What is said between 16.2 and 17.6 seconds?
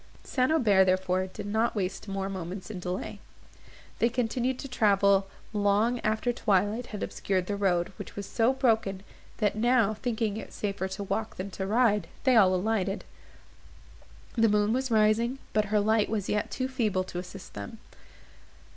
yet too feeble to assist